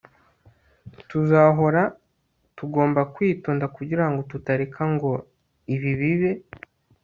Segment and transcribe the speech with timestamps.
[1.09, 1.81] tuzahora
[2.57, 5.11] tugomba kwitonda kugirango tutareka ngo
[5.75, 6.31] ibi bibe